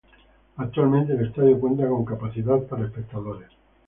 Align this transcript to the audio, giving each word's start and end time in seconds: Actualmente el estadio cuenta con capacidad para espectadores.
Actualmente 0.57 1.13
el 1.13 1.27
estadio 1.27 1.59
cuenta 1.59 1.87
con 1.87 2.03
capacidad 2.05 2.57
para 2.65 2.85
espectadores. 2.87 3.51